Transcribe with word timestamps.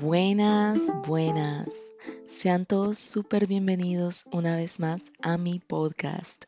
Buenas, 0.00 0.92
buenas. 1.06 1.90
Sean 2.26 2.66
todos 2.66 2.98
súper 2.98 3.46
bienvenidos 3.46 4.26
una 4.32 4.56
vez 4.56 4.78
más 4.78 5.04
a 5.22 5.38
mi 5.38 5.60
podcast. 5.60 6.44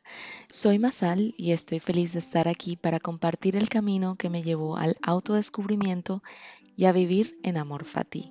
Soy 0.51 0.79
Masal 0.79 1.35
y 1.38 1.53
estoy 1.53 1.80
feliz 1.80 2.12
de 2.12 2.19
estar 2.19 2.48
aquí 2.48 2.77
para 2.77 3.01
compartir 3.01 3.56
el 3.56 3.71
camino 3.71 4.17
que 4.17 4.29
me 4.29 4.42
llevó 4.42 4.76
al 4.76 4.99
autodescubrimiento 5.01 6.22
y 6.76 6.85
a 6.85 6.92
vivir 6.92 7.38
en 7.42 7.56
amor 7.56 7.87
fati. 7.87 8.31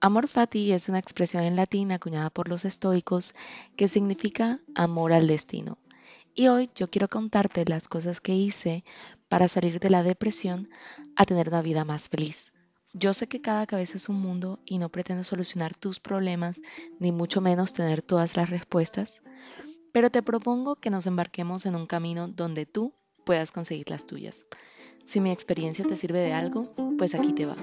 Amor 0.00 0.26
fati 0.26 0.72
es 0.72 0.88
una 0.88 1.00
expresión 1.00 1.44
en 1.44 1.56
latín 1.56 1.92
acuñada 1.92 2.30
por 2.30 2.48
los 2.48 2.64
estoicos 2.64 3.34
que 3.76 3.88
significa 3.88 4.60
amor 4.74 5.12
al 5.12 5.26
destino. 5.26 5.76
Y 6.36 6.48
hoy 6.48 6.68
yo 6.74 6.90
quiero 6.90 7.08
contarte 7.08 7.64
las 7.64 7.86
cosas 7.86 8.20
que 8.20 8.34
hice 8.34 8.84
para 9.28 9.46
salir 9.46 9.78
de 9.78 9.88
la 9.88 10.02
depresión 10.02 10.68
a 11.14 11.24
tener 11.24 11.48
una 11.48 11.62
vida 11.62 11.84
más 11.84 12.08
feliz. 12.08 12.52
Yo 12.92 13.14
sé 13.14 13.28
que 13.28 13.40
cada 13.40 13.66
cabeza 13.66 13.98
es 13.98 14.08
un 14.08 14.20
mundo 14.20 14.58
y 14.66 14.78
no 14.78 14.88
pretendo 14.88 15.22
solucionar 15.22 15.76
tus 15.76 16.00
problemas, 16.00 16.60
ni 16.98 17.12
mucho 17.12 17.40
menos 17.40 17.72
tener 17.72 18.02
todas 18.02 18.36
las 18.36 18.50
respuestas, 18.50 19.22
pero 19.92 20.10
te 20.10 20.22
propongo 20.22 20.74
que 20.76 20.90
nos 20.90 21.06
embarquemos 21.06 21.66
en 21.66 21.76
un 21.76 21.86
camino 21.86 22.26
donde 22.26 22.66
tú 22.66 22.94
puedas 23.24 23.52
conseguir 23.52 23.90
las 23.90 24.06
tuyas. 24.06 24.44
Si 25.04 25.20
mi 25.20 25.30
experiencia 25.30 25.84
te 25.84 25.96
sirve 25.96 26.18
de 26.18 26.32
algo, 26.32 26.74
pues 26.98 27.14
aquí 27.14 27.32
te 27.32 27.46
va. 27.46 27.56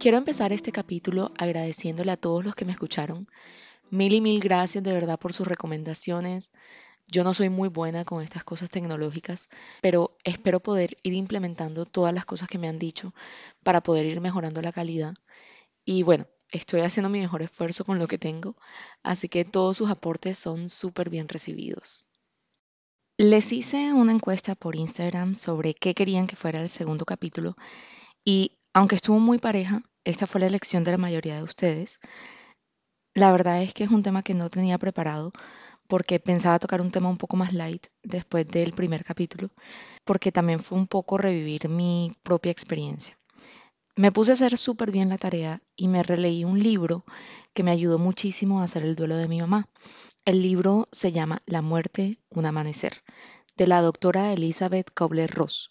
Quiero 0.00 0.16
empezar 0.16 0.50
este 0.50 0.72
capítulo 0.72 1.30
agradeciéndole 1.36 2.10
a 2.10 2.16
todos 2.16 2.42
los 2.42 2.54
que 2.54 2.64
me 2.64 2.72
escucharon. 2.72 3.28
Mil 3.90 4.14
y 4.14 4.22
mil 4.22 4.40
gracias 4.40 4.82
de 4.82 4.94
verdad 4.94 5.18
por 5.18 5.34
sus 5.34 5.46
recomendaciones. 5.46 6.52
Yo 7.06 7.22
no 7.22 7.34
soy 7.34 7.50
muy 7.50 7.68
buena 7.68 8.06
con 8.06 8.22
estas 8.22 8.42
cosas 8.42 8.70
tecnológicas, 8.70 9.50
pero 9.82 10.16
espero 10.24 10.60
poder 10.60 10.96
ir 11.02 11.12
implementando 11.12 11.84
todas 11.84 12.14
las 12.14 12.24
cosas 12.24 12.48
que 12.48 12.56
me 12.56 12.66
han 12.66 12.78
dicho 12.78 13.12
para 13.62 13.82
poder 13.82 14.06
ir 14.06 14.22
mejorando 14.22 14.62
la 14.62 14.72
calidad. 14.72 15.16
Y 15.84 16.02
bueno, 16.02 16.26
estoy 16.50 16.80
haciendo 16.80 17.10
mi 17.10 17.20
mejor 17.20 17.42
esfuerzo 17.42 17.84
con 17.84 17.98
lo 17.98 18.08
que 18.08 18.16
tengo, 18.16 18.56
así 19.02 19.28
que 19.28 19.44
todos 19.44 19.76
sus 19.76 19.90
aportes 19.90 20.38
son 20.38 20.70
súper 20.70 21.10
bien 21.10 21.28
recibidos. 21.28 22.06
Les 23.18 23.52
hice 23.52 23.92
una 23.92 24.12
encuesta 24.12 24.54
por 24.54 24.76
Instagram 24.76 25.34
sobre 25.34 25.74
qué 25.74 25.92
querían 25.92 26.26
que 26.26 26.36
fuera 26.36 26.62
el 26.62 26.70
segundo 26.70 27.04
capítulo 27.04 27.54
y 28.24 28.56
aunque 28.72 28.94
estuvo 28.94 29.18
muy 29.18 29.38
pareja, 29.38 29.82
esta 30.04 30.26
fue 30.26 30.40
la 30.40 30.46
elección 30.46 30.84
de 30.84 30.92
la 30.92 30.96
mayoría 30.96 31.36
de 31.36 31.42
ustedes. 31.42 32.00
La 33.14 33.32
verdad 33.32 33.62
es 33.62 33.74
que 33.74 33.84
es 33.84 33.90
un 33.90 34.02
tema 34.02 34.22
que 34.22 34.34
no 34.34 34.48
tenía 34.48 34.78
preparado 34.78 35.32
porque 35.88 36.20
pensaba 36.20 36.60
tocar 36.60 36.80
un 36.80 36.92
tema 36.92 37.08
un 37.08 37.18
poco 37.18 37.36
más 37.36 37.52
light 37.52 37.88
después 38.04 38.46
del 38.46 38.72
primer 38.72 39.04
capítulo, 39.04 39.50
porque 40.04 40.30
también 40.30 40.60
fue 40.60 40.78
un 40.78 40.86
poco 40.86 41.18
revivir 41.18 41.68
mi 41.68 42.12
propia 42.22 42.52
experiencia. 42.52 43.18
Me 43.96 44.12
puse 44.12 44.30
a 44.30 44.34
hacer 44.34 44.56
súper 44.56 44.92
bien 44.92 45.08
la 45.08 45.18
tarea 45.18 45.60
y 45.74 45.88
me 45.88 46.04
releí 46.04 46.44
un 46.44 46.62
libro 46.62 47.04
que 47.52 47.64
me 47.64 47.72
ayudó 47.72 47.98
muchísimo 47.98 48.60
a 48.60 48.64
hacer 48.64 48.84
el 48.84 48.94
duelo 48.94 49.16
de 49.16 49.26
mi 49.26 49.40
mamá. 49.40 49.68
El 50.24 50.42
libro 50.42 50.88
se 50.92 51.10
llama 51.10 51.42
La 51.44 51.60
muerte, 51.60 52.18
un 52.30 52.46
amanecer, 52.46 53.02
de 53.56 53.66
la 53.66 53.82
doctora 53.82 54.32
Elizabeth 54.32 54.94
Kobler-Ross. 54.94 55.70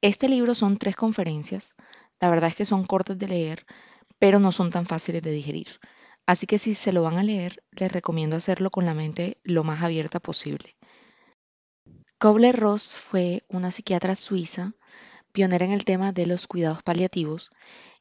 Este 0.00 0.30
libro 0.30 0.54
son 0.54 0.78
tres 0.78 0.96
conferencias, 0.96 1.76
la 2.20 2.30
verdad 2.30 2.50
es 2.50 2.56
que 2.56 2.64
son 2.64 2.84
cortas 2.84 3.18
de 3.18 3.28
leer, 3.28 3.66
pero 4.18 4.38
no 4.38 4.52
son 4.52 4.70
tan 4.70 4.86
fáciles 4.86 5.22
de 5.22 5.30
digerir. 5.30 5.80
Así 6.26 6.46
que 6.46 6.58
si 6.58 6.74
se 6.74 6.92
lo 6.92 7.02
van 7.02 7.18
a 7.18 7.22
leer, 7.22 7.62
les 7.72 7.92
recomiendo 7.92 8.36
hacerlo 8.36 8.70
con 8.70 8.84
la 8.84 8.94
mente 8.94 9.38
lo 9.44 9.62
más 9.64 9.82
abierta 9.82 10.18
posible. 10.18 10.76
Kobler-Ross 12.18 12.94
fue 12.94 13.44
una 13.48 13.70
psiquiatra 13.70 14.16
suiza, 14.16 14.72
pionera 15.32 15.66
en 15.66 15.72
el 15.72 15.84
tema 15.84 16.12
de 16.12 16.26
los 16.26 16.46
cuidados 16.46 16.82
paliativos, 16.82 17.50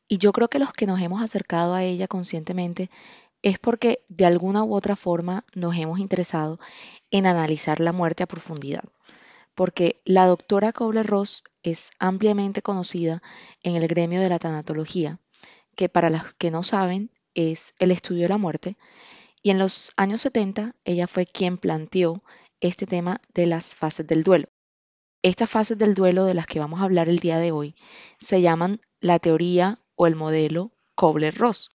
y 0.08 0.18
yo 0.18 0.32
creo 0.32 0.50
que 0.50 0.60
los 0.60 0.72
que 0.72 0.88
nos 0.88 1.02
hemos 1.02 1.22
acercado 1.22 1.74
a 1.74 1.84
ella 1.84 2.08
conscientemente 2.08 2.90
es 3.42 3.60
porque 3.60 4.04
de 4.08 4.26
alguna 4.26 4.64
u 4.64 4.74
otra 4.74 4.96
forma 4.96 5.44
nos 5.54 5.76
hemos 5.76 6.00
interesado 6.00 6.60
en 7.12 7.26
analizar 7.26 7.80
la 7.80 7.92
muerte 7.92 8.24
a 8.24 8.28
profundidad 8.28 8.84
porque 9.56 10.02
la 10.06 10.28
doctora 10.28 10.74
Kobler-Ross 10.74 11.44
es 11.66 11.90
ampliamente 11.98 12.62
conocida 12.62 13.24
en 13.64 13.76
el 13.76 13.88
gremio 13.88 14.22
de 14.22 14.30
la 14.30 14.38
tanatología, 14.38 15.20
que 15.76 15.90
para 15.90 16.12
los 16.12 16.22
que 16.38 16.52
no 16.52 16.62
saben 16.62 17.10
es 17.34 17.74
el 17.80 17.90
estudio 17.90 18.22
de 18.22 18.30
la 18.30 18.38
muerte, 18.38 18.78
y 19.42 19.50
en 19.50 19.58
los 19.58 19.92
años 19.98 20.22
70 20.22 20.76
ella 20.86 21.08
fue 21.08 21.26
quien 21.26 21.58
planteó 21.58 22.24
este 22.60 22.86
tema 22.86 23.20
de 23.34 23.48
las 23.48 23.74
fases 23.74 24.06
del 24.06 24.24
duelo. 24.24 24.48
Estas 25.24 25.50
fases 25.50 25.80
del 25.80 25.96
duelo 25.96 26.26
de 26.26 26.36
las 26.36 26.46
que 26.46 26.60
vamos 26.60 26.82
a 26.82 26.84
hablar 26.84 27.10
el 27.10 27.18
día 27.18 27.40
de 27.40 27.52
hoy 27.52 27.76
se 28.20 28.42
llaman 28.42 28.80
la 29.00 29.18
teoría 29.18 29.80
o 29.96 30.06
el 30.06 30.16
modelo 30.16 30.72
Kobler-Ross. 30.94 31.72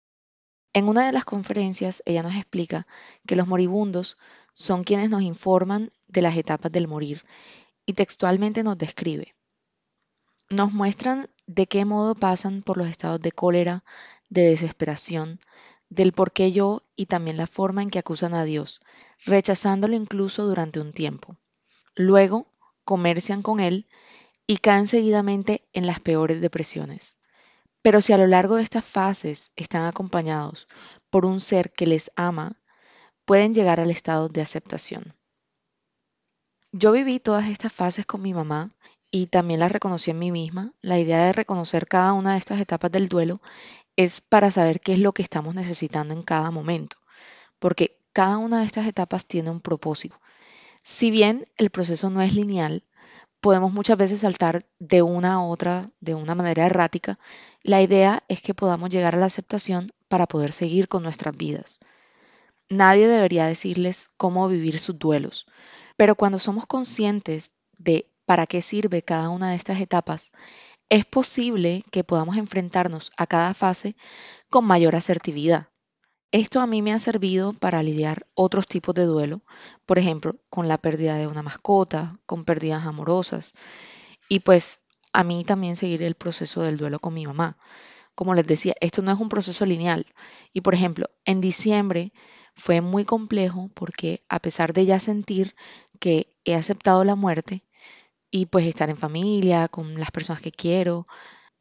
En 0.73 0.89
una 0.89 1.05
de 1.05 1.13
las 1.13 1.25
conferencias 1.25 2.01
ella 2.07 2.23
nos 2.23 2.37
explica 2.37 2.87
que 3.27 3.35
los 3.35 3.49
moribundos 3.49 4.19
son 4.53 4.85
quienes 4.85 5.11
nos 5.11 5.23
informan 5.23 5.91
de 6.07 6.23
las 6.23 6.37
etapas 6.37 6.71
del 6.71 6.87
morir 6.87 7.25
y 7.87 7.95
textualmente 7.95 8.63
nos 8.63 8.79
describe. 8.79 9.35
Nos 10.51 10.73
muestran 10.73 11.31
de 11.47 11.69
qué 11.69 11.85
modo 11.85 12.17
pasan 12.17 12.63
por 12.63 12.77
los 12.77 12.89
estados 12.89 13.21
de 13.21 13.31
cólera, 13.31 13.85
de 14.31 14.43
desesperación, 14.43 15.39
del 15.91 16.13
por 16.13 16.33
qué 16.33 16.51
yo 16.51 16.83
y 16.97 17.07
también 17.07 17.37
la 17.37 17.47
forma 17.47 17.83
en 17.83 17.89
que 17.89 18.01
acusan 18.01 18.35
a 18.35 18.43
Dios, 18.43 18.81
rechazándolo 19.25 19.95
incluso 19.95 20.45
durante 20.45 20.81
un 20.81 20.93
tiempo. 20.93 21.37
Luego 21.95 22.49
comercian 22.85 23.43
con 23.43 23.61
él 23.61 23.87
y 24.49 24.57
caen 24.57 24.89
seguidamente 24.89 25.69
en 25.73 25.87
las 25.87 26.01
peores 26.01 26.41
depresiones. 26.41 27.17
Pero 27.81 28.01
si 28.01 28.13
a 28.13 28.19
lo 28.19 28.27
largo 28.27 28.57
de 28.57 28.65
estas 28.65 28.85
fases 28.85 29.53
están 29.55 29.85
acompañados 29.85 30.67
por 31.11 31.27
un 31.27 31.39
ser 31.39 31.71
que 31.71 31.87
les 31.87 32.11
ama, 32.17 32.61
pueden 33.25 33.55
llegar 33.55 33.79
al 33.79 33.93
estado 33.93 34.29
de 34.29 34.43
aceptación. 34.43 35.15
Yo 36.73 36.91
viví 36.91 37.21
todas 37.21 37.47
estas 37.47 37.73
fases 37.73 38.05
con 38.05 38.21
mi 38.21 38.35
mamá 38.35 38.75
y 39.11 39.27
también 39.27 39.61
las 39.61 39.73
reconocí 39.73 40.11
en 40.11 40.19
mí 40.19 40.31
misma. 40.31 40.73
La 40.83 40.99
idea 40.99 41.25
de 41.25 41.33
reconocer 41.33 41.87
cada 41.87 42.13
una 42.13 42.33
de 42.33 42.39
estas 42.39 42.61
etapas 42.61 42.93
del 42.93 43.09
duelo 43.09 43.41
es 43.97 44.21
para 44.21 44.51
saber 44.51 44.81
qué 44.81 44.93
es 44.93 44.99
lo 44.99 45.13
que 45.13 45.23
estamos 45.23 45.55
necesitando 45.55 46.15
en 46.15 46.23
cada 46.23 46.51
momento, 46.51 46.97
porque 47.59 47.99
cada 48.13 48.39
una 48.39 48.61
de 48.61 48.67
estas 48.67 48.87
etapas 48.87 49.27
tiene 49.27 49.51
un 49.51 49.61
propósito. 49.61 50.19
Si 50.81 51.11
bien 51.11 51.47
el 51.57 51.71
proceso 51.71 52.09
no 52.11 52.23
es 52.23 52.35
lineal, 52.35 52.83
podemos 53.41 53.73
muchas 53.73 53.99
veces 53.99 54.21
saltar 54.21 54.67
de 54.79 55.03
una 55.03 55.35
a 55.35 55.43
otra 55.43 55.91
de 56.01 56.15
una 56.15 56.35
manera 56.35 56.67
errática. 56.67 57.19
La 57.63 57.83
idea 57.83 58.23
es 58.29 58.43
que 58.43 58.55
podamos 58.55 58.91
llegar 58.91 59.15
a 59.15 59.19
la 59.19 59.27
aceptación 59.27 59.93
para 60.09 60.27
poder 60.27 60.53
seguir 60.53 60.89
con 60.89 61.03
nuestras 61.03 61.37
vidas. 61.37 61.81
Nadie 62.69 63.09
debería 63.09 63.47
decirles 63.47 64.09
cómo 64.17 64.49
vivir 64.49 64.79
sus 64.79 64.99
duelos. 64.99 65.47
Pero 65.97 66.15
cuando 66.15 66.39
somos 66.39 66.67
conscientes 66.67 67.53
de 67.77 68.10
para 68.31 68.47
qué 68.47 68.63
sirve 68.63 69.03
cada 69.03 69.29
una 69.29 69.51
de 69.51 69.57
estas 69.57 69.81
etapas, 69.81 70.31
es 70.89 71.05
posible 71.05 71.83
que 71.91 72.05
podamos 72.05 72.37
enfrentarnos 72.37 73.11
a 73.17 73.27
cada 73.27 73.55
fase 73.55 73.97
con 74.51 74.65
mayor 74.65 74.95
asertividad. 74.95 75.67
Esto 76.31 76.61
a 76.61 76.69
mí 76.69 76.81
me 76.81 76.93
ha 76.93 77.01
servido 77.01 77.55
para 77.55 77.83
lidiar 77.83 78.29
otros 78.35 78.69
tipos 78.69 78.95
de 78.95 79.05
duelo, 79.05 79.43
por 79.85 79.99
ejemplo, 79.99 80.37
con 80.49 80.69
la 80.69 80.79
pérdida 80.79 81.17
de 81.17 81.27
una 81.27 81.43
mascota, 81.43 82.21
con 82.25 82.45
pérdidas 82.45 82.87
amorosas, 82.87 83.53
y 84.29 84.39
pues 84.39 84.83
a 85.13 85.25
mí 85.25 85.43
también 85.43 85.75
seguir 85.75 86.05
el 86.05 86.15
proceso 86.15 86.63
del 86.63 86.77
duelo 86.77 87.01
con 87.01 87.15
mi 87.15 87.27
mamá. 87.27 87.59
Como 88.15 88.35
les 88.35 88.47
decía, 88.47 88.75
esto 88.81 89.03
no 89.03 89.11
es 89.11 89.19
un 89.19 89.29
proceso 89.29 89.67
lineal. 89.67 90.07
Y 90.53 90.61
por 90.61 90.75
ejemplo, 90.75 91.09
en 91.25 91.41
diciembre 91.41 92.13
fue 92.55 92.81
muy 92.81 93.05
complejo 93.05 93.71
porque 93.75 94.23
a 94.29 94.39
pesar 94.39 94.73
de 94.73 94.87
ya 94.87 95.01
sentir 95.01 95.57
que 95.99 96.39
he 96.45 96.55
aceptado 96.55 97.03
la 97.03 97.17
muerte 97.17 97.65
y 98.31 98.47
pues 98.47 98.67
estar 98.67 98.91
en 98.91 98.97
familia, 98.97 99.69
con 99.69 99.99
las 99.99 100.11
personas 100.11 100.43
que 100.43 100.53
quiero, 100.53 101.07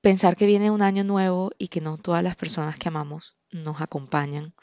pensar 0.02 0.36
que 0.36 0.46
viene 0.46 0.72
un 0.72 0.82
año 0.82 1.04
nuevo 1.04 1.52
y 1.58 1.70
que 1.70 1.82
no 1.82 1.98
todas 1.98 2.24
las 2.24 2.36
personas 2.36 2.78
que 2.78 2.90
amamos 2.90 3.38
nos 3.52 3.82
acompañan, 3.82 4.54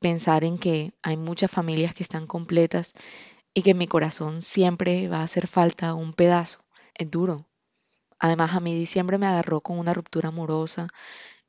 pensar 0.00 0.44
en 0.44 0.58
que 0.58 0.92
hay 1.02 1.16
muchas 1.16 1.50
familias 1.50 1.94
que 1.94 2.02
están 2.02 2.26
completas 2.26 2.94
y 3.54 3.62
que 3.62 3.70
en 3.72 3.78
mi 3.78 3.86
corazón 3.86 4.42
siempre 4.42 5.08
va 5.08 5.20
a 5.20 5.24
hacer 5.24 5.46
falta 5.46 5.94
un 5.94 6.12
pedazo, 6.12 6.60
es 6.94 7.10
duro. 7.10 7.48
Además 8.18 8.54
a 8.54 8.60
mí 8.60 8.74
diciembre 8.74 9.18
me 9.18 9.26
agarró 9.26 9.60
con 9.60 9.78
una 9.78 9.94
ruptura 9.94 10.28
amorosa 10.28 10.88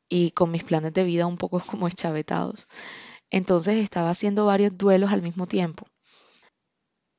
y 0.10 0.32
con 0.32 0.52
mis 0.52 0.64
planes 0.64 0.94
de 0.94 1.04
vida 1.04 1.28
un 1.28 1.38
poco 1.38 1.60
como 1.68 1.88
eschavetados. 1.88 2.68
Entonces 3.32 3.78
estaba 3.78 4.12
haciendo 4.12 4.46
varios 4.46 4.78
duelos 4.78 5.12
al 5.12 5.22
mismo 5.22 5.48
tiempo. 5.48 5.86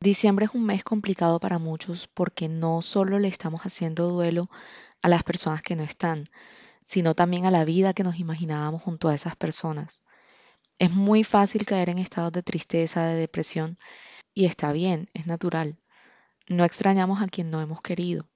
Diciembre 0.03 0.47
es 0.47 0.55
un 0.55 0.65
mes 0.65 0.83
complicado 0.83 1.39
para 1.41 1.59
muchos 1.59 2.07
porque 2.07 2.49
no 2.49 2.81
solo 2.81 3.19
le 3.19 3.29
estamos 3.29 3.67
haciendo 3.67 4.09
duelo 4.09 4.49
a 5.03 5.09
las 5.11 5.23
personas 5.25 5.61
que 5.61 5.77
no 5.77 5.83
están, 5.83 6.25
sino 6.87 7.15
también 7.15 7.45
a 7.45 7.51
la 7.51 7.67
vida 7.67 7.93
que 7.93 8.03
nos 8.03 8.19
imaginábamos 8.19 8.81
junto 8.81 9.11
a 9.11 9.15
esas 9.15 9.37
personas. 9.37 10.03
Es 10.79 10.91
muy 10.91 11.23
fácil 11.23 11.67
caer 11.67 11.91
en 11.91 11.99
estados 11.99 12.33
de 12.33 12.43
tristeza, 12.43 13.05
de 13.05 13.15
depresión, 13.15 13.77
y 14.33 14.47
está 14.47 14.73
bien, 14.73 15.11
es 15.13 15.27
natural. 15.27 15.77
No 16.49 16.65
extrañamos 16.65 17.21
a 17.21 17.29
quien 17.29 17.51
no 17.51 17.61
hemos 17.61 17.83
querido. 17.83 18.27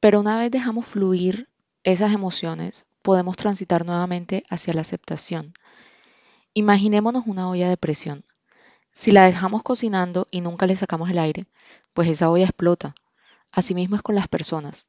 Pero 0.00 0.18
una 0.18 0.40
vez 0.40 0.50
dejamos 0.50 0.86
fluir 0.86 1.48
esas 1.84 2.12
emociones, 2.12 2.88
podemos 3.00 3.36
transitar 3.36 3.86
nuevamente 3.86 4.42
hacia 4.50 4.74
la 4.74 4.80
aceptación. 4.80 5.54
Imaginémonos 6.52 7.28
una 7.28 7.48
olla 7.48 7.68
de 7.68 7.76
presión. 7.76 8.24
Si 8.96 9.10
la 9.10 9.24
dejamos 9.24 9.64
cocinando 9.64 10.28
y 10.30 10.40
nunca 10.40 10.68
le 10.68 10.76
sacamos 10.76 11.10
el 11.10 11.18
aire, 11.18 11.46
pues 11.94 12.08
esa 12.08 12.30
olla 12.30 12.44
explota. 12.44 12.94
Asimismo 13.50 13.96
es 13.96 14.02
con 14.02 14.14
las 14.14 14.28
personas. 14.28 14.86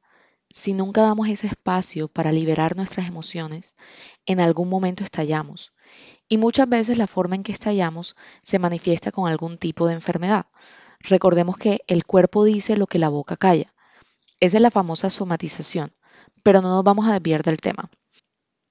Si 0.48 0.74
nunca 0.74 1.02
damos 1.02 1.28
ese 1.28 1.48
espacio 1.48 2.06
para 2.06 2.30
liberar 2.30 2.76
nuestras 2.76 3.08
emociones, 3.08 3.74
en 4.24 4.38
algún 4.38 4.68
momento 4.68 5.02
estallamos. 5.02 5.72
Y 6.28 6.38
muchas 6.38 6.68
veces 6.68 6.98
la 6.98 7.08
forma 7.08 7.34
en 7.34 7.42
que 7.42 7.50
estallamos 7.50 8.14
se 8.42 8.60
manifiesta 8.60 9.10
con 9.10 9.28
algún 9.28 9.58
tipo 9.58 9.88
de 9.88 9.94
enfermedad. 9.94 10.46
Recordemos 11.00 11.58
que 11.58 11.82
el 11.88 12.06
cuerpo 12.06 12.44
dice 12.44 12.76
lo 12.76 12.86
que 12.86 13.00
la 13.00 13.08
boca 13.08 13.36
calla. 13.36 13.74
Esa 14.38 14.58
es 14.58 14.62
la 14.62 14.70
famosa 14.70 15.10
somatización, 15.10 15.92
pero 16.44 16.62
no 16.62 16.68
nos 16.68 16.84
vamos 16.84 17.06
a 17.06 17.12
desviar 17.12 17.42
del 17.42 17.56
tema. 17.56 17.90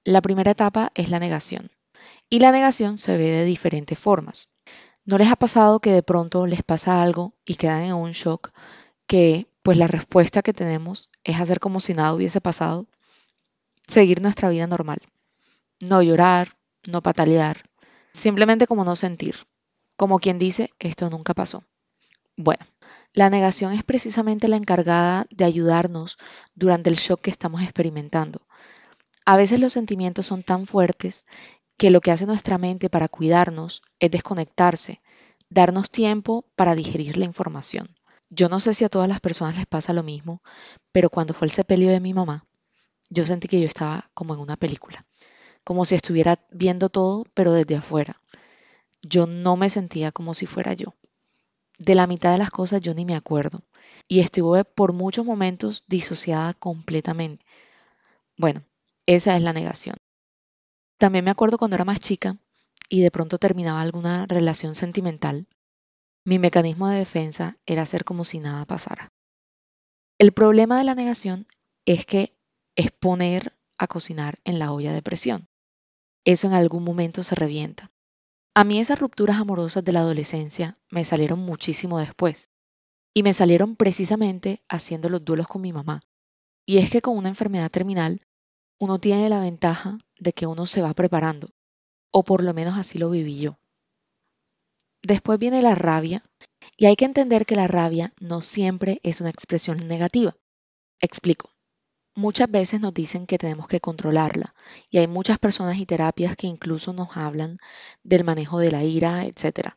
La 0.02 0.22
primera 0.22 0.52
etapa 0.52 0.92
es 0.94 1.10
la 1.10 1.18
negación. 1.18 1.70
Y 2.30 2.38
la 2.38 2.52
negación 2.52 2.96
se 2.96 3.18
ve 3.18 3.26
de 3.26 3.44
diferentes 3.44 3.98
formas. 3.98 4.48
¿No 5.06 5.18
les 5.18 5.28
ha 5.30 5.36
pasado 5.36 5.78
que 5.78 5.92
de 5.92 6.02
pronto 6.02 6.46
les 6.48 6.64
pasa 6.64 7.00
algo 7.00 7.32
y 7.44 7.54
quedan 7.54 7.82
en 7.82 7.94
un 7.94 8.10
shock 8.10 8.50
que 9.06 9.46
pues 9.62 9.78
la 9.78 9.86
respuesta 9.86 10.42
que 10.42 10.52
tenemos 10.52 11.10
es 11.22 11.40
hacer 11.40 11.60
como 11.60 11.78
si 11.78 11.94
nada 11.94 12.12
hubiese 12.12 12.40
pasado? 12.40 12.88
Seguir 13.86 14.20
nuestra 14.20 14.48
vida 14.48 14.66
normal. 14.66 14.98
No 15.88 16.02
llorar, 16.02 16.56
no 16.88 17.02
patalear, 17.02 17.70
simplemente 18.12 18.66
como 18.66 18.84
no 18.84 18.96
sentir, 18.96 19.36
como 19.96 20.18
quien 20.18 20.40
dice, 20.40 20.70
esto 20.80 21.08
nunca 21.08 21.34
pasó. 21.34 21.62
Bueno, 22.36 22.66
la 23.12 23.30
negación 23.30 23.74
es 23.74 23.84
precisamente 23.84 24.48
la 24.48 24.56
encargada 24.56 25.28
de 25.30 25.44
ayudarnos 25.44 26.18
durante 26.56 26.90
el 26.90 26.96
shock 26.96 27.20
que 27.20 27.30
estamos 27.30 27.62
experimentando. 27.62 28.40
A 29.24 29.36
veces 29.36 29.60
los 29.60 29.72
sentimientos 29.72 30.26
son 30.26 30.42
tan 30.42 30.66
fuertes 30.66 31.26
que 31.76 31.90
lo 31.90 32.00
que 32.00 32.10
hace 32.10 32.26
nuestra 32.26 32.58
mente 32.58 32.90
para 32.90 33.08
cuidarnos 33.08 33.82
es 34.00 34.10
desconectarse, 34.10 35.00
darnos 35.48 35.90
tiempo 35.90 36.46
para 36.56 36.74
digerir 36.74 37.16
la 37.16 37.24
información. 37.24 37.96
Yo 38.30 38.48
no 38.48 38.60
sé 38.60 38.74
si 38.74 38.84
a 38.84 38.88
todas 38.88 39.08
las 39.08 39.20
personas 39.20 39.56
les 39.56 39.66
pasa 39.66 39.92
lo 39.92 40.02
mismo, 40.02 40.42
pero 40.92 41.10
cuando 41.10 41.34
fue 41.34 41.46
el 41.46 41.52
sepelio 41.52 41.90
de 41.90 42.00
mi 42.00 42.14
mamá, 42.14 42.46
yo 43.08 43.24
sentí 43.24 43.46
que 43.48 43.60
yo 43.60 43.66
estaba 43.66 44.10
como 44.14 44.34
en 44.34 44.40
una 44.40 44.56
película 44.56 45.04
como 45.66 45.84
si 45.84 45.96
estuviera 45.96 46.38
viendo 46.52 46.90
todo, 46.90 47.24
pero 47.34 47.52
desde 47.52 47.74
afuera. 47.74 48.22
Yo 49.02 49.26
no 49.26 49.56
me 49.56 49.68
sentía 49.68 50.12
como 50.12 50.32
si 50.32 50.46
fuera 50.46 50.74
yo. 50.74 50.94
De 51.76 51.96
la 51.96 52.06
mitad 52.06 52.30
de 52.30 52.38
las 52.38 52.50
cosas 52.50 52.80
yo 52.82 52.94
ni 52.94 53.04
me 53.04 53.16
acuerdo. 53.16 53.64
Y 54.06 54.20
estuve 54.20 54.64
por 54.64 54.92
muchos 54.92 55.26
momentos 55.26 55.82
disociada 55.88 56.54
completamente. 56.54 57.44
Bueno, 58.36 58.62
esa 59.06 59.36
es 59.36 59.42
la 59.42 59.52
negación. 59.52 59.96
También 60.98 61.24
me 61.24 61.30
acuerdo 61.30 61.58
cuando 61.58 61.76
era 61.76 61.84
más 61.84 62.00
chica 62.00 62.36
y 62.88 63.00
de 63.02 63.10
pronto 63.10 63.38
terminaba 63.38 63.80
alguna 63.80 64.26
relación 64.26 64.74
sentimental. 64.74 65.46
Mi 66.24 66.38
mecanismo 66.38 66.88
de 66.88 66.98
defensa 66.98 67.58
era 67.66 67.82
hacer 67.82 68.04
como 68.04 68.24
si 68.24 68.38
nada 68.38 68.64
pasara. 68.64 69.12
El 70.18 70.32
problema 70.32 70.78
de 70.78 70.84
la 70.84 70.94
negación 70.94 71.46
es 71.84 72.06
que 72.06 72.36
es 72.74 72.90
poner 72.90 73.56
a 73.78 73.86
cocinar 73.86 74.38
en 74.44 74.58
la 74.58 74.72
olla 74.72 74.92
de 74.92 75.02
presión 75.02 75.48
eso 76.26 76.48
en 76.48 76.54
algún 76.54 76.82
momento 76.82 77.22
se 77.22 77.36
revienta. 77.36 77.92
A 78.52 78.64
mí 78.64 78.80
esas 78.80 78.98
rupturas 78.98 79.38
amorosas 79.38 79.84
de 79.84 79.92
la 79.92 80.00
adolescencia 80.00 80.76
me 80.90 81.04
salieron 81.04 81.38
muchísimo 81.38 82.00
después. 82.00 82.50
Y 83.14 83.22
me 83.22 83.32
salieron 83.32 83.76
precisamente 83.76 84.62
haciendo 84.68 85.08
los 85.08 85.24
duelos 85.24 85.46
con 85.46 85.62
mi 85.62 85.72
mamá. 85.72 86.02
Y 86.66 86.78
es 86.78 86.90
que 86.90 87.00
con 87.00 87.16
una 87.16 87.28
enfermedad 87.28 87.70
terminal, 87.70 88.20
uno 88.78 88.98
tiene 88.98 89.28
la 89.28 89.40
ventaja 89.40 89.98
de 90.18 90.32
que 90.32 90.46
uno 90.46 90.66
se 90.66 90.82
va 90.82 90.94
preparando. 90.94 91.50
O 92.10 92.24
por 92.24 92.42
lo 92.42 92.54
menos 92.54 92.78
así 92.78 92.98
lo 92.98 93.10
viví 93.10 93.38
yo. 93.38 93.58
Después 95.02 95.38
viene 95.38 95.62
la 95.62 95.74
rabia. 95.74 96.22
Y 96.76 96.86
hay 96.86 96.96
que 96.96 97.04
entender 97.04 97.46
que 97.46 97.56
la 97.56 97.68
rabia 97.68 98.12
no 98.20 98.40
siempre 98.40 99.00
es 99.02 99.20
una 99.20 99.30
expresión 99.30 99.88
negativa. 99.88 100.36
Explico. 101.00 101.52
Muchas 102.14 102.50
veces 102.50 102.80
nos 102.80 102.94
dicen 102.94 103.26
que 103.26 103.36
tenemos 103.38 103.68
que 103.68 103.80
controlarla 103.80 104.54
y 104.88 104.98
hay 104.98 105.06
muchas 105.06 105.38
personas 105.38 105.76
y 105.76 105.84
terapias 105.84 106.34
que 106.34 106.46
incluso 106.46 106.94
nos 106.94 107.14
hablan 107.16 107.58
del 108.02 108.24
manejo 108.24 108.58
de 108.58 108.70
la 108.70 108.82
ira, 108.82 109.26
etc. 109.26 109.74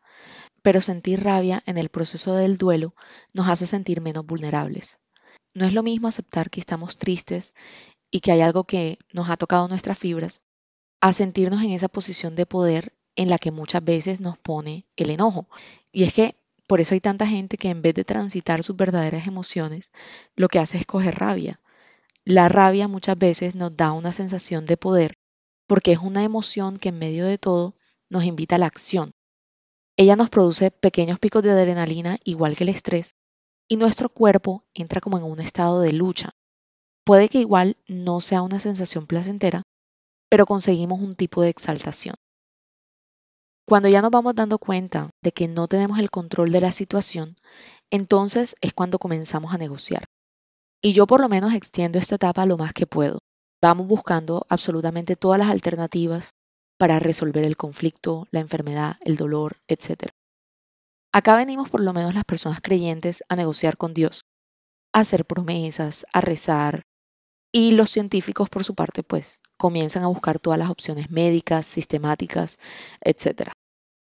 Pero 0.62 0.80
sentir 0.80 1.22
rabia 1.22 1.62
en 1.66 1.78
el 1.78 1.90
proceso 1.90 2.36
del 2.36 2.58
duelo 2.58 2.96
nos 3.34 3.50
hace 3.50 3.66
sentir 3.66 4.00
menos 4.00 4.26
vulnerables. 4.26 5.00
No 5.54 5.66
es 5.66 5.74
lo 5.74 5.84
mismo 5.84 6.08
aceptar 6.08 6.50
que 6.50 6.60
estamos 6.60 6.98
tristes 6.98 7.54
y 8.12 8.22
que 8.22 8.32
hay 8.32 8.42
algo 8.42 8.64
que 8.64 9.00
nos 9.14 9.30
ha 9.30 9.38
tocado 9.38 9.68
nuestras 9.68 9.98
fibras, 9.98 10.42
a 11.02 11.14
sentirnos 11.14 11.62
en 11.64 11.72
esa 11.72 11.88
posición 11.88 12.36
de 12.36 12.46
poder 12.46 12.94
en 13.16 13.30
la 13.30 13.38
que 13.38 13.52
muchas 13.52 13.84
veces 13.84 14.20
nos 14.20 14.38
pone 14.38 14.86
el 14.96 15.10
enojo. 15.10 15.48
Y 15.92 16.04
es 16.04 16.14
que 16.14 16.36
por 16.68 16.82
eso 16.82 16.94
hay 16.94 17.02
tanta 17.02 17.26
gente 17.28 17.58
que 17.58 17.70
en 17.70 17.82
vez 17.82 17.96
de 17.96 18.04
transitar 18.04 18.64
sus 18.64 18.76
verdaderas 18.76 19.28
emociones, 19.28 19.92
lo 20.36 20.48
que 20.48 20.60
hace 20.60 20.78
es 20.78 20.86
coger 20.86 21.16
rabia 21.16 21.60
la 22.30 22.48
rabia 22.48 22.88
muchas 22.88 23.18
veces 23.18 23.56
nos 23.56 23.76
da 23.76 23.92
una 23.92 24.12
sensación 24.12 24.68
de 24.68 24.78
poder 24.78 25.18
porque 25.66 25.94
es 25.94 25.98
una 25.98 26.24
emoción 26.24 26.78
que 26.78 26.90
en 26.90 27.00
medio 27.00 27.26
de 27.26 27.40
todo 27.40 27.74
nos 28.08 28.24
invita 28.24 28.56
a 28.56 28.60
la 28.60 28.68
acción. 28.68 29.14
Ella 29.98 30.16
nos 30.16 30.30
produce 30.30 30.70
pequeños 30.70 31.18
picos 31.18 31.42
de 31.42 31.50
adrenalina 31.50 32.20
igual 32.24 32.56
que 32.56 32.66
el 32.66 32.70
estrés 32.70 33.16
y 33.68 33.78
nuestro 33.78 34.10
cuerpo 34.10 34.64
entra 34.76 35.02
como 35.02 35.18
en 35.18 35.24
un 35.24 35.40
estado 35.40 35.82
de 35.82 35.92
lucha. 35.92 36.36
Puede 37.10 37.28
que 37.28 37.40
igual 37.40 37.76
no 37.88 38.22
sea 38.22 38.44
una 38.44 38.60
sensación 38.60 39.08
placentera, 39.08 39.64
pero 40.30 40.46
conseguimos 40.46 41.02
un 41.02 41.16
tipo 41.16 41.42
de 41.42 41.50
exaltación. 41.50 42.14
Cuando 43.68 43.90
ya 43.90 44.04
nos 44.04 44.12
vamos 44.12 44.36
dando 44.36 44.60
cuenta 44.60 45.10
de 45.24 45.32
que 45.32 45.48
no 45.48 45.68
tenemos 45.68 45.98
el 45.98 46.12
control 46.12 46.52
de 46.52 46.62
la 46.62 46.72
situación, 46.72 47.36
entonces 47.90 48.56
es 48.62 48.76
cuando 48.76 49.00
comenzamos 49.00 49.56
a 49.56 49.58
negociar. 49.58 50.06
Y 50.84 50.94
yo 50.94 51.08
por 51.08 51.20
lo 51.20 51.30
menos 51.30 51.56
extiendo 51.56 51.98
esta 51.98 52.14
etapa 52.14 52.46
lo 52.46 52.58
más 52.58 52.74
que 52.74 52.86
puedo. 52.86 53.18
Vamos 53.60 53.88
buscando 53.88 54.46
absolutamente 54.48 55.16
todas 55.16 55.40
las 55.40 55.50
alternativas 55.50 56.36
para 56.78 57.00
resolver 57.00 57.44
el 57.44 57.58
conflicto, 57.58 58.28
la 58.30 58.42
enfermedad, 58.42 58.98
el 59.02 59.18
dolor, 59.18 59.58
etc. 59.68 60.12
Acá 61.12 61.36
venimos 61.36 61.70
por 61.70 61.82
lo 61.82 61.92
menos 61.92 62.14
las 62.14 62.26
personas 62.26 62.62
creyentes 62.62 63.24
a 63.30 63.36
negociar 63.36 63.78
con 63.78 63.96
Dios, 63.96 64.26
a 64.94 65.00
hacer 65.00 65.26
promesas, 65.26 66.06
a 66.14 66.22
rezar. 66.22 66.84
Y 67.52 67.72
los 67.72 67.90
científicos, 67.90 68.50
por 68.50 68.64
su 68.64 68.76
parte, 68.76 69.04
pues 69.04 69.42
comienzan 69.58 70.04
a 70.04 70.08
buscar 70.08 70.40
todas 70.40 70.60
las 70.60 70.70
opciones 70.70 71.10
médicas, 71.10 71.66
sistemáticas, 71.66 72.60
etc. 73.02 73.52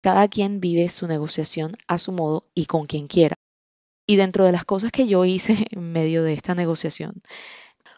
Cada 0.01 0.27
quien 0.27 0.59
vive 0.59 0.89
su 0.89 1.07
negociación 1.07 1.75
a 1.87 1.97
su 1.97 2.11
modo 2.11 2.45
y 2.53 2.65
con 2.65 2.85
quien 2.85 3.07
quiera. 3.07 3.35
Y 4.07 4.15
dentro 4.17 4.45
de 4.45 4.51
las 4.51 4.65
cosas 4.65 4.91
que 4.91 5.07
yo 5.07 5.25
hice 5.25 5.65
en 5.71 5.91
medio 5.91 6.23
de 6.23 6.33
esta 6.33 6.55
negociación 6.55 7.13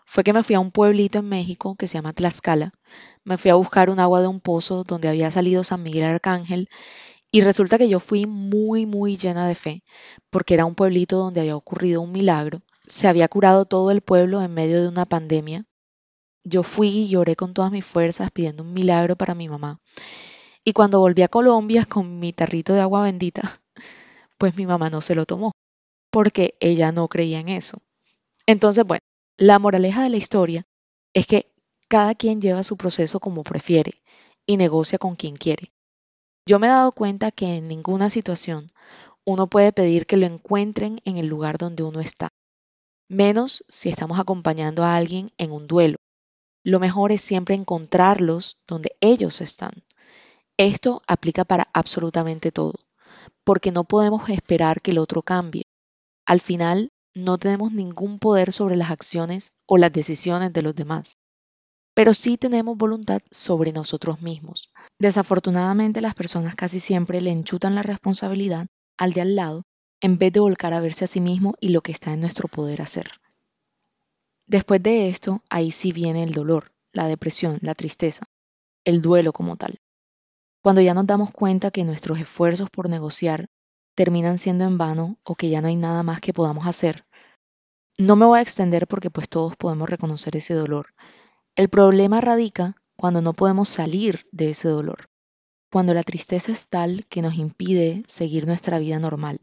fue 0.06 0.24
que 0.24 0.34
me 0.34 0.44
fui 0.44 0.56
a 0.56 0.60
un 0.60 0.72
pueblito 0.72 1.20
en 1.20 1.30
México 1.30 1.76
que 1.76 1.88
se 1.88 1.96
llama 1.96 2.14
Tlaxcala. 2.14 2.72
Me 3.24 3.38
fui 3.38 3.52
a 3.52 3.56
buscar 3.56 3.90
un 3.90 4.00
agua 4.00 4.22
de 4.22 4.28
un 4.28 4.42
pozo 4.42 4.84
donde 4.84 5.08
había 5.10 5.32
salido 5.32 5.64
San 5.64 5.84
Miguel 5.84 6.04
Arcángel 6.04 6.70
y 7.32 7.42
resulta 7.42 7.78
que 7.78 7.90
yo 7.90 8.00
fui 8.00 8.26
muy, 8.28 8.86
muy 8.86 9.18
llena 9.18 9.48
de 9.48 9.56
fe 9.56 9.84
porque 10.30 10.54
era 10.54 10.66
un 10.66 10.76
pueblito 10.76 11.18
donde 11.18 11.42
había 11.42 11.56
ocurrido 11.56 12.02
un 12.02 12.12
milagro. 12.12 12.62
Se 12.94 13.08
había 13.08 13.28
curado 13.28 13.66
todo 13.66 13.90
el 13.90 14.02
pueblo 14.02 14.44
en 14.44 14.54
medio 14.54 14.80
de 14.80 14.88
una 14.88 15.06
pandemia. 15.06 15.66
Yo 16.44 16.62
fui 16.62 16.90
y 16.90 17.10
lloré 17.10 17.36
con 17.36 17.56
todas 17.56 17.72
mis 17.72 17.84
fuerzas 17.84 18.30
pidiendo 18.30 18.62
un 18.62 18.72
milagro 18.72 19.16
para 19.16 19.34
mi 19.34 19.50
mamá. 19.50 19.82
Y 20.64 20.74
cuando 20.74 21.00
volví 21.00 21.24
a 21.24 21.28
Colombia 21.28 21.88
con 21.88 22.20
mi 22.20 22.34
tarrito 22.34 22.72
de 22.72 22.82
agua 22.82 23.02
bendita, 23.02 23.42
pues 24.38 24.56
mi 24.58 24.68
mamá 24.68 24.92
no 24.92 25.02
se 25.02 25.16
lo 25.16 25.26
tomó 25.26 25.54
porque 26.12 26.56
ella 26.60 26.92
no 26.92 27.08
creía 27.08 27.40
en 27.40 27.50
eso. 27.50 27.82
Entonces, 28.46 28.86
bueno, 28.86 29.02
la 29.38 29.58
moraleja 29.58 30.04
de 30.04 30.12
la 30.12 30.18
historia 30.18 30.68
es 31.16 31.26
que 31.26 31.52
cada 31.88 32.14
quien 32.14 32.42
lleva 32.42 32.62
su 32.62 32.78
proceso 32.78 33.20
como 33.20 33.44
prefiere 33.44 34.04
y 34.46 34.58
negocia 34.58 35.00
con 35.00 35.16
quien 35.16 35.36
quiere. 35.36 35.74
Yo 36.46 36.60
me 36.60 36.68
he 36.68 36.70
dado 36.70 36.92
cuenta 36.92 37.32
que 37.32 37.56
en 37.56 37.68
ninguna 37.68 38.12
situación 38.12 38.72
uno 39.26 39.48
puede 39.48 39.74
pedir 39.74 40.06
que 40.06 40.18
lo 40.18 40.28
encuentren 40.28 41.02
en 41.06 41.18
el 41.18 41.26
lugar 41.26 41.58
donde 41.58 41.82
uno 41.82 42.00
está, 42.00 42.30
menos 43.14 43.64
si 43.68 43.90
estamos 43.90 44.20
acompañando 44.20 44.84
a 44.84 44.96
alguien 44.96 45.32
en 45.38 45.52
un 45.52 45.68
duelo. 45.68 45.98
Lo 46.64 46.80
mejor 46.80 47.12
es 47.12 47.22
siempre 47.22 47.56
encontrarlos 47.56 48.58
donde 48.68 48.96
ellos 49.02 49.42
están. 49.42 49.74
Esto 50.58 51.02
aplica 51.08 51.46
para 51.46 51.70
absolutamente 51.74 52.52
todo, 52.52 52.76
porque 53.44 53.72
no 53.72 53.84
podemos 53.86 54.30
esperar 54.30 54.82
que 54.82 54.92
el 54.92 55.00
otro 55.00 55.22
cambie. 55.22 55.64
Al 56.26 56.42
final, 56.42 56.92
no 57.16 57.38
tenemos 57.38 57.72
ningún 57.72 58.20
poder 58.20 58.52
sobre 58.54 58.76
las 58.78 58.92
acciones 58.92 59.54
o 59.68 59.78
las 59.78 59.94
decisiones 59.94 60.54
de 60.54 60.62
los 60.64 60.76
demás. 60.76 61.16
pero 61.96 62.14
sí 62.14 62.38
tenemos 62.38 62.78
voluntad 62.78 63.22
sobre 63.32 63.72
nosotros 63.72 64.22
mismos. 64.22 64.70
Desafortunadamente 65.00 66.02
las 66.02 66.16
personas 66.16 66.56
casi 66.56 66.80
siempre 66.80 67.22
le 67.22 67.32
enchutan 67.32 67.76
la 67.76 67.84
responsabilidad 67.84 68.68
al 68.98 69.14
de 69.14 69.22
al 69.22 69.36
lado 69.36 69.64
en 70.04 70.18
vez 70.18 70.34
de 70.34 70.42
volcar 70.42 70.74
a 70.74 70.82
verse 70.82 71.06
a 71.06 71.08
sí 71.08 71.22
mismo 71.22 71.56
y 71.62 71.70
lo 71.70 71.80
que 71.80 71.94
está 71.94 72.12
en 72.12 72.20
nuestro 72.20 72.50
poder 72.50 72.82
hacer. 72.82 73.10
Después 74.46 74.84
de 74.84 75.08
esto, 75.08 75.42
ahí 75.50 75.72
sí 75.72 75.94
viene 75.94 76.24
el 76.24 76.34
dolor, 76.34 76.74
la 76.92 77.08
depresión, 77.08 77.58
la 77.62 77.74
tristeza, 77.74 78.26
el 78.84 79.02
duelo 79.02 79.32
como 79.32 79.56
tal. 79.56 79.80
Cuando 80.62 80.82
ya 80.82 80.94
nos 80.94 81.08
damos 81.08 81.32
cuenta 81.32 81.72
que 81.72 81.86
nuestros 81.86 82.20
esfuerzos 82.20 82.70
por 82.70 82.90
negociar 82.90 83.48
terminan 83.96 84.40
siendo 84.40 84.66
en 84.66 84.78
vano 84.78 85.20
o 85.24 85.36
que 85.36 85.50
ya 85.50 85.62
no 85.62 85.70
hay 85.70 85.78
nada 85.78 86.04
más 86.04 86.20
que 86.20 86.34
podamos 86.34 86.68
hacer. 86.68 87.06
No 87.98 88.18
me 88.18 88.26
voy 88.26 88.40
a 88.40 88.42
extender 88.42 88.88
porque 88.88 89.10
pues 89.10 89.30
todos 89.30 89.56
podemos 89.56 89.90
reconocer 89.90 90.36
ese 90.36 90.54
dolor. 90.54 90.94
El 91.56 91.70
problema 91.70 92.20
radica 92.20 92.76
cuando 92.98 93.22
no 93.22 93.32
podemos 93.32 93.70
salir 93.70 94.28
de 94.34 94.50
ese 94.50 94.68
dolor, 94.68 95.08
cuando 95.72 95.94
la 95.94 96.04
tristeza 96.04 96.52
es 96.52 96.68
tal 96.68 97.06
que 97.06 97.22
nos 97.22 97.36
impide 97.36 98.04
seguir 98.06 98.46
nuestra 98.48 98.80
vida 98.80 99.00
normal. 99.00 99.40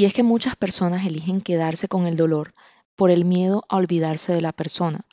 Y 0.00 0.06
es 0.06 0.14
que 0.14 0.22
muchas 0.22 0.56
personas 0.56 1.04
eligen 1.04 1.42
quedarse 1.42 1.86
con 1.86 2.06
el 2.06 2.16
dolor 2.16 2.54
por 2.96 3.10
el 3.10 3.26
miedo 3.26 3.66
a 3.68 3.76
olvidarse 3.76 4.32
de 4.32 4.40
la 4.40 4.54
persona, 4.54 5.04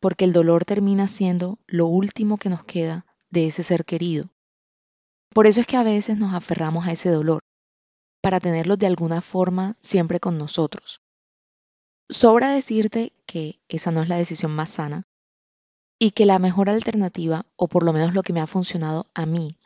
porque 0.00 0.24
el 0.24 0.32
dolor 0.32 0.64
termina 0.64 1.06
siendo 1.06 1.60
lo 1.68 1.86
último 1.86 2.36
que 2.36 2.48
nos 2.48 2.64
queda 2.64 3.06
de 3.30 3.46
ese 3.46 3.62
ser 3.62 3.84
querido. 3.84 4.28
Por 5.32 5.46
eso 5.46 5.60
es 5.60 5.68
que 5.68 5.76
a 5.76 5.84
veces 5.84 6.18
nos 6.18 6.34
aferramos 6.34 6.88
a 6.88 6.90
ese 6.90 7.08
dolor, 7.08 7.38
para 8.20 8.40
tenerlo 8.40 8.76
de 8.76 8.88
alguna 8.88 9.20
forma 9.20 9.76
siempre 9.80 10.18
con 10.18 10.38
nosotros. 10.38 11.00
Sobra 12.08 12.50
decirte 12.50 13.12
que 13.26 13.60
esa 13.68 13.92
no 13.92 14.02
es 14.02 14.08
la 14.08 14.16
decisión 14.16 14.50
más 14.50 14.70
sana 14.70 15.04
y 16.00 16.10
que 16.10 16.26
la 16.26 16.40
mejor 16.40 16.68
alternativa, 16.68 17.46
o 17.54 17.68
por 17.68 17.84
lo 17.84 17.92
menos 17.92 18.12
lo 18.12 18.24
que 18.24 18.32
me 18.32 18.40
ha 18.40 18.48
funcionado 18.48 19.06
a 19.14 19.24
mí, 19.24 19.56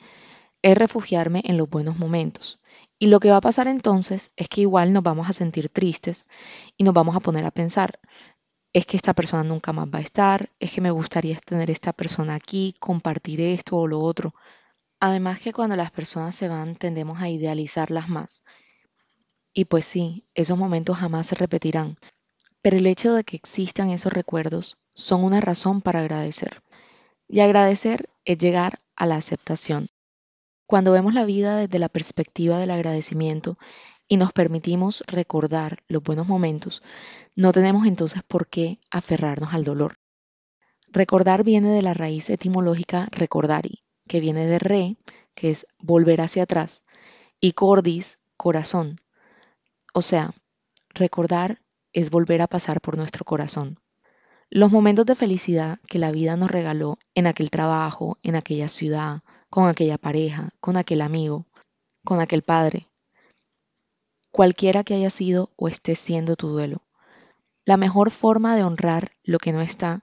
es 0.61 0.77
refugiarme 0.77 1.41
en 1.47 1.57
los 1.57 1.71
buenos 1.71 1.99
momentos. 1.99 2.59
Y 2.99 3.07
lo 3.09 3.21
que 3.21 3.31
va 3.31 3.39
a 3.39 3.41
pasar 3.41 3.69
entonces 3.69 4.33
es 4.37 4.49
que 4.49 4.63
igual 4.63 4.93
nos 4.93 5.03
vamos 5.03 5.29
a 5.29 5.33
sentir 5.33 5.69
tristes 5.69 6.29
y 6.77 6.85
nos 6.85 6.95
vamos 6.95 7.17
a 7.17 7.21
poner 7.21 7.45
a 7.45 7.51
pensar, 7.51 7.99
es 8.73 8.87
que 8.87 8.97
esta 8.97 9.15
persona 9.15 9.45
nunca 9.45 9.73
más 9.73 9.89
va 9.89 9.99
a 9.99 10.03
estar, 10.03 10.51
es 10.59 10.73
que 10.73 10.81
me 10.81 10.91
gustaría 10.91 11.39
tener 11.39 11.71
esta 11.71 11.93
persona 11.93 12.35
aquí, 12.35 12.75
compartir 12.81 13.41
esto 13.41 13.77
o 13.77 13.87
lo 13.87 14.01
otro. 14.01 14.35
Además 15.01 15.39
que 15.39 15.53
cuando 15.53 15.77
las 15.77 15.91
personas 15.91 16.35
se 16.35 16.49
van 16.49 16.77
tendemos 16.77 17.23
a 17.23 17.29
idealizarlas 17.29 18.09
más. 18.09 18.43
Y 19.53 19.67
pues 19.67 19.87
sí, 19.87 20.27
esos 20.35 20.59
momentos 20.59 20.99
jamás 20.99 21.29
se 21.29 21.37
repetirán, 21.37 21.99
pero 22.63 22.77
el 22.77 22.87
hecho 22.87 23.15
de 23.15 23.23
que 23.23 23.37
existan 23.37 23.91
esos 23.91 24.13
recuerdos 24.13 24.79
son 24.95 25.23
una 25.23 25.41
razón 25.41 25.81
para 25.81 26.01
agradecer. 26.01 26.63
Y 27.29 27.41
agradecer 27.41 28.09
es 28.25 28.39
llegar 28.39 28.81
a 28.97 29.07
la 29.07 29.17
aceptación. 29.17 29.89
Cuando 30.67 30.93
vemos 30.93 31.13
la 31.13 31.25
vida 31.25 31.57
desde 31.57 31.79
la 31.79 31.89
perspectiva 31.89 32.59
del 32.59 32.71
agradecimiento 32.71 33.59
y 34.09 34.17
nos 34.17 34.33
permitimos 34.33 35.05
recordar 35.07 35.83
los 35.89 36.03
buenos 36.03 36.27
momentos, 36.27 36.83
no 37.37 37.53
tenemos 37.53 37.87
entonces 37.87 38.23
por 38.23 38.49
qué 38.49 38.81
aferrarnos 38.91 39.53
al 39.53 39.65
dolor. 39.65 39.99
Recordar 40.89 41.45
viene 41.45 41.71
de 41.71 41.83
la 41.83 41.93
raíz 41.93 42.31
etimológica 42.31 43.09
recordari, 43.11 43.85
que 44.09 44.21
viene 44.21 44.47
de 44.47 44.59
re, 44.59 44.97
que 45.35 45.51
es 45.51 45.67
volver 45.79 46.21
hacia 46.21 46.45
atrás, 46.45 46.85
y 47.41 47.53
cordis, 47.53 48.19
corazón. 48.37 49.01
O 49.93 50.03
sea, 50.03 50.33
recordar 50.91 51.61
es 51.93 52.11
volver 52.11 52.41
a 52.41 52.47
pasar 52.47 52.81
por 52.81 52.97
nuestro 52.97 53.25
corazón. 53.25 53.81
Los 54.51 54.73
momentos 54.73 55.05
de 55.05 55.15
felicidad 55.15 55.79
que 55.89 55.99
la 55.99 56.11
vida 56.11 56.37
nos 56.37 56.51
regaló 56.51 56.99
en 57.15 57.27
aquel 57.27 57.51
trabajo, 57.51 58.19
en 58.23 58.37
aquella 58.37 58.69
ciudad, 58.69 59.23
con 59.55 59.69
aquella 59.69 59.99
pareja, 59.99 60.51
con 60.59 60.77
aquel 60.77 61.01
amigo, 61.01 61.47
con 62.05 62.19
aquel 62.19 62.43
padre, 62.43 62.89
cualquiera 64.33 64.83
que 64.83 64.95
haya 64.95 65.11
sido 65.11 65.53
o 65.55 65.69
esté 65.69 65.95
siendo 65.95 66.35
tu 66.35 66.49
duelo. 66.49 66.83
La 67.65 67.77
mejor 67.77 68.11
forma 68.11 68.57
de 68.57 68.65
honrar 68.65 69.13
lo 69.23 69.39
que 69.39 69.53
no 69.53 69.61
está 69.61 70.03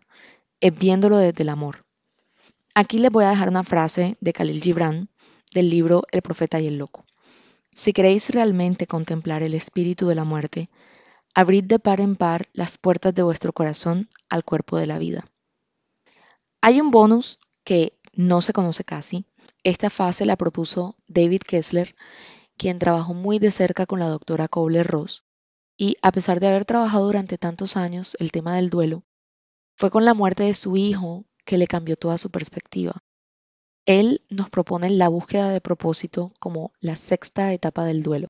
es 0.62 0.74
viéndolo 0.74 1.18
desde 1.18 1.44
el 1.44 1.50
amor. 1.50 1.84
Aquí 2.76 2.98
les 2.98 3.12
voy 3.12 3.26
a 3.26 3.32
dejar 3.32 3.50
una 3.50 3.66
frase 3.66 4.16
de 4.22 4.32
Khalil 4.32 4.62
Gibran 4.62 5.10
del 5.54 5.70
libro 5.70 6.04
El 6.14 6.22
profeta 6.22 6.62
y 6.62 6.68
el 6.68 6.78
loco. 6.78 7.04
Si 7.76 7.92
queréis 7.92 8.30
realmente 8.30 8.88
contemplar 8.88 9.44
el 9.44 9.54
espíritu 9.54 10.08
de 10.08 10.16
la 10.16 10.24
muerte, 10.24 10.70
abrid 11.36 11.66
de 11.66 11.80
par 11.80 12.00
en 12.00 12.16
par 12.16 12.48
las 12.54 12.78
puertas 12.78 13.14
de 13.14 13.24
vuestro 13.24 13.52
corazón 13.52 14.08
al 14.30 14.46
cuerpo 14.46 14.78
de 14.78 14.88
la 14.88 14.98
vida. 14.98 15.26
Hay 16.62 16.80
un 16.80 16.90
bonus 16.90 17.38
que 17.66 17.98
no 18.14 18.42
se 18.42 18.54
conoce 18.54 18.84
casi. 18.84 19.26
Esta 19.64 19.90
fase 19.90 20.26
la 20.26 20.38
propuso 20.38 20.96
David 21.08 21.42
Kessler 21.42 21.96
quien 22.58 22.78
trabajó 22.78 23.16
muy 23.16 23.40
de 23.40 23.50
cerca 23.50 23.88
con 23.88 24.00
la 24.00 24.08
doctora 24.08 24.48
Kobler-Ross, 24.48 25.24
y 25.78 25.98
a 26.04 26.12
pesar 26.12 26.40
de 26.40 26.48
haber 26.48 26.64
trabajado 26.64 27.06
durante 27.06 27.40
tantos 27.40 27.76
años 27.76 28.16
el 28.20 28.32
tema 28.32 28.56
del 28.56 28.70
duelo, 28.70 29.04
fue 29.76 29.90
con 29.90 30.06
la 30.06 30.14
muerte 30.14 30.44
de 30.44 30.54
su 30.54 30.78
hijo 30.78 31.26
que 31.44 31.58
le 31.58 31.66
cambió 31.66 31.96
toda 31.96 32.20
su 32.20 32.30
perspectiva. 32.30 33.04
Él 33.88 34.24
nos 34.30 34.50
propone 34.52 34.92
la 34.92 35.08
búsqueda 35.08 35.50
de 35.50 35.60
propósito 35.60 36.34
como 36.40 36.72
la 36.80 36.96
sexta 36.96 37.52
etapa 37.52 37.84
del 37.84 38.04
duelo. 38.04 38.28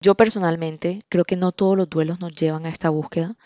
Yo 0.00 0.14
personalmente 0.14 1.02
creo 1.10 1.24
que 1.24 1.36
no 1.36 1.52
todos 1.52 1.76
los 1.76 1.90
duelos 1.90 2.20
nos 2.20 2.34
llevan 2.34 2.64
a 2.64 2.70
esta 2.70 2.88
búsqueda, 2.88 3.36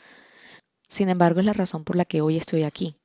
sin 0.88 1.08
embargo 1.08 1.40
es 1.40 1.46
la 1.46 1.52
razón 1.52 1.82
por 1.82 1.96
la 1.96 2.04
que 2.04 2.20
hoy 2.20 2.36
estoy 2.36 2.62
aquí. 2.62 2.99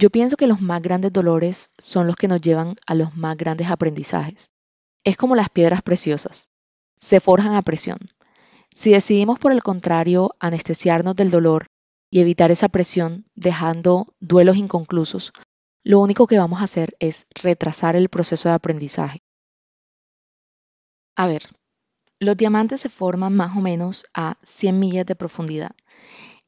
Yo 0.00 0.10
pienso 0.10 0.36
que 0.36 0.46
los 0.46 0.60
más 0.60 0.80
grandes 0.80 1.12
dolores 1.12 1.72
son 1.76 2.06
los 2.06 2.14
que 2.14 2.28
nos 2.28 2.40
llevan 2.40 2.76
a 2.86 2.94
los 2.94 3.16
más 3.16 3.36
grandes 3.36 3.68
aprendizajes. 3.68 4.48
Es 5.02 5.16
como 5.16 5.34
las 5.34 5.48
piedras 5.48 5.82
preciosas. 5.82 6.48
Se 6.98 7.18
forjan 7.18 7.54
a 7.54 7.62
presión. 7.62 7.98
Si 8.72 8.92
decidimos, 8.92 9.40
por 9.40 9.50
el 9.50 9.60
contrario, 9.60 10.36
anestesiarnos 10.38 11.16
del 11.16 11.32
dolor 11.32 11.66
y 12.12 12.20
evitar 12.20 12.52
esa 12.52 12.68
presión 12.68 13.26
dejando 13.34 14.06
duelos 14.20 14.56
inconclusos, 14.56 15.32
lo 15.82 15.98
único 15.98 16.28
que 16.28 16.38
vamos 16.38 16.60
a 16.60 16.64
hacer 16.64 16.94
es 17.00 17.26
retrasar 17.34 17.96
el 17.96 18.08
proceso 18.08 18.48
de 18.48 18.54
aprendizaje. 18.54 19.18
A 21.16 21.26
ver, 21.26 21.42
los 22.20 22.36
diamantes 22.36 22.82
se 22.82 22.88
forman 22.88 23.34
más 23.34 23.56
o 23.56 23.60
menos 23.60 24.06
a 24.14 24.38
100 24.44 24.78
millas 24.78 25.06
de 25.06 25.16
profundidad 25.16 25.72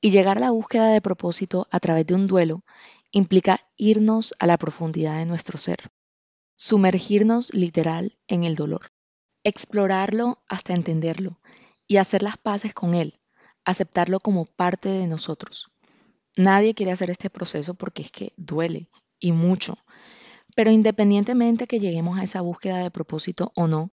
y 0.01 0.13
llegar 0.13 0.37
a 0.37 0.41
la 0.41 0.51
búsqueda 0.53 0.87
de 0.93 1.01
propósito 1.01 1.67
a 1.73 1.81
través 1.81 2.07
de 2.07 2.15
un 2.15 2.29
duelo 2.29 2.63
implica 3.13 3.61
irnos 3.77 4.35
a 4.39 4.47
la 4.47 4.59
profundidad 4.59 5.17
de 5.19 5.27
nuestro 5.27 5.59
ser 5.59 5.91
sumergirnos 6.61 7.55
literal 7.55 8.19
en 8.29 8.45
el 8.45 8.55
dolor, 8.55 8.93
explorarlo 9.45 10.45
hasta 10.47 10.75
entenderlo 10.75 11.41
y 11.87 11.97
hacer 11.97 12.23
las 12.23 12.37
paces 12.37 12.75
con 12.75 12.93
él, 12.93 13.19
aceptarlo 13.65 14.21
como 14.21 14.45
parte 14.45 14.91
de 14.91 15.07
nosotros. 15.07 15.73
Nadie 16.37 16.75
quiere 16.75 16.93
hacer 16.93 17.09
este 17.09 17.31
proceso 17.31 17.73
porque 17.73 18.03
es 18.03 18.13
que 18.13 18.35
duele 18.37 18.91
y 19.19 19.33
mucho, 19.33 19.79
pero 20.55 20.71
independientemente 20.71 21.67
que 21.67 21.81
lleguemos 21.81 22.19
a 22.19 22.25
esa 22.25 22.43
búsqueda 22.43 22.77
de 22.83 22.91
propósito 22.91 23.53
o 23.57 23.67
no, 23.67 23.91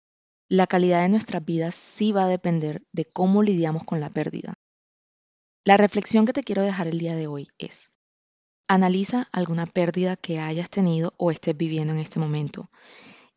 la 0.48 0.68
calidad 0.68 1.02
de 1.02 1.10
nuestras 1.10 1.44
vidas 1.44 1.74
sí 1.74 2.12
va 2.12 2.26
a 2.26 2.30
depender 2.30 2.84
de 2.92 3.06
cómo 3.06 3.42
lidiamos 3.42 3.86
con 3.86 4.00
la 4.00 4.12
pérdida. 4.12 4.54
La 5.64 5.78
reflexión 5.78 6.28
que 6.28 6.34
te 6.34 6.44
quiero 6.44 6.62
dejar 6.62 6.88
el 6.88 7.00
día 7.00 7.16
de 7.16 7.26
hoy 7.26 7.48
es, 7.58 7.92
Analiza 8.74 9.28
alguna 9.34 9.66
pérdida 9.66 10.16
que 10.16 10.40
hayas 10.40 10.70
tenido 10.70 11.14
o 11.18 11.30
estés 11.30 11.58
viviendo 11.58 11.92
en 11.92 12.00
este 12.00 12.22
momento 12.22 12.70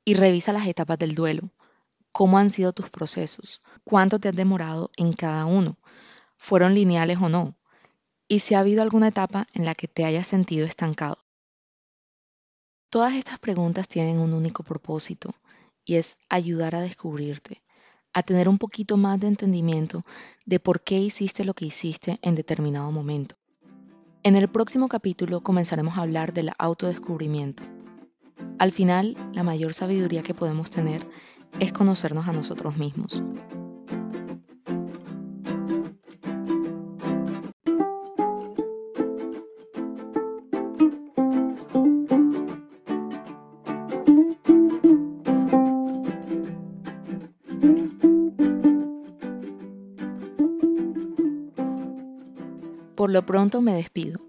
y 0.05 0.15
revisa 0.15 0.53
las 0.53 0.69
etapas 0.69 0.97
del 0.97 1.17
duelo. 1.17 1.51
¿Cómo 2.13 2.39
han 2.39 2.51
sido 2.51 2.73
tus 2.73 2.89
procesos? 2.89 3.61
¿Cuánto 3.83 4.21
te 4.21 4.29
has 4.29 4.37
demorado 4.37 4.93
en 4.97 5.13
cada 5.13 5.45
uno? 5.47 5.77
¿Fueron 6.37 6.77
lineales 6.77 7.19
o 7.21 7.29
no? 7.29 7.57
Y 8.29 8.39
si 8.39 8.55
ha 8.55 8.61
habido 8.61 8.81
alguna 8.81 9.09
etapa 9.09 9.49
en 9.55 9.65
la 9.65 9.75
que 9.75 9.89
te 9.89 10.05
hayas 10.05 10.29
sentido 10.29 10.67
estancado. 10.67 11.19
Todas 12.89 13.15
estas 13.15 13.41
preguntas 13.41 13.89
tienen 13.89 14.21
un 14.21 14.35
único 14.35 14.63
propósito 14.63 15.35
y 15.85 15.97
es 15.97 16.19
ayudar 16.29 16.77
a 16.77 16.81
descubrirte, 16.81 17.61
a 18.13 18.23
tener 18.23 18.49
un 18.49 18.59
poquito 18.59 18.97
más 18.97 19.19
de 19.19 19.27
entendimiento 19.27 20.05
de 20.47 20.61
por 20.61 20.85
qué 20.85 21.01
hiciste 21.01 21.45
lo 21.45 21.55
que 21.55 21.65
hiciste 21.65 22.21
en 22.23 22.37
determinado 22.37 22.93
momento. 22.93 23.35
En 24.27 24.37
el 24.37 24.49
próximo 24.49 24.89
capítulo 24.89 25.43
comenzaremos 25.43 25.99
a 25.99 26.01
hablar 26.01 26.33
del 26.33 26.51
autodescubrimiento. 26.57 27.63
Al 28.59 28.73
final, 28.73 29.19
la 29.35 29.43
mayor 29.43 29.75
sabiduría 29.75 30.23
que 30.23 30.33
podemos 30.33 30.71
tener 30.71 31.07
es 31.61 31.75
conocernos 31.75 32.27
a 32.27 32.33
nosotros 32.33 32.79
mismos. 32.79 33.23
Lo 53.15 53.25
pronto 53.25 53.61
me 53.61 53.75
despido. 53.75 54.21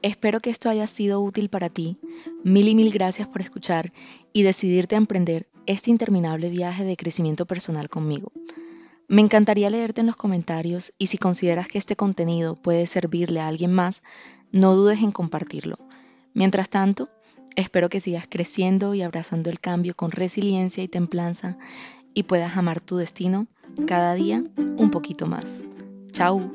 Espero 0.00 0.38
que 0.38 0.50
esto 0.50 0.70
haya 0.70 0.86
sido 0.86 1.20
útil 1.20 1.50
para 1.50 1.68
ti. 1.68 1.98
Mil 2.44 2.68
y 2.68 2.76
mil 2.76 2.92
gracias 2.92 3.26
por 3.26 3.40
escuchar 3.40 3.92
y 4.32 4.44
decidirte 4.44 4.94
a 4.94 4.98
emprender 4.98 5.48
este 5.66 5.90
interminable 5.90 6.48
viaje 6.48 6.84
de 6.84 6.96
crecimiento 6.96 7.46
personal 7.46 7.88
conmigo. 7.88 8.30
Me 9.08 9.22
encantaría 9.22 9.70
leerte 9.70 10.02
en 10.02 10.06
los 10.06 10.14
comentarios 10.14 10.92
y 10.98 11.08
si 11.08 11.18
consideras 11.18 11.66
que 11.66 11.78
este 11.78 11.96
contenido 11.96 12.54
puede 12.54 12.86
servirle 12.86 13.40
a 13.40 13.48
alguien 13.48 13.72
más, 13.72 14.02
no 14.52 14.76
dudes 14.76 15.00
en 15.00 15.10
compartirlo. 15.10 15.76
Mientras 16.32 16.70
tanto, 16.70 17.08
espero 17.56 17.88
que 17.88 17.98
sigas 17.98 18.28
creciendo 18.30 18.94
y 18.94 19.02
abrazando 19.02 19.50
el 19.50 19.58
cambio 19.58 19.96
con 19.96 20.12
resiliencia 20.12 20.84
y 20.84 20.86
templanza 20.86 21.58
y 22.14 22.22
puedas 22.22 22.56
amar 22.56 22.80
tu 22.80 22.98
destino 22.98 23.48
cada 23.88 24.14
día 24.14 24.44
un 24.76 24.92
poquito 24.92 25.26
más. 25.26 25.60
Chao. 26.12 26.52